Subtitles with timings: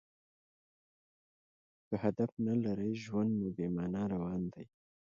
[1.87, 4.65] که هدف نه لرى؛ ژوند مو بې مانا روان دئ.